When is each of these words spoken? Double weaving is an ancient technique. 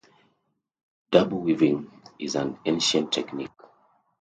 Double 1.11 1.37
weaving 1.41 1.91
is 2.17 2.33
an 2.33 2.57
ancient 2.65 3.11
technique. 3.11 3.51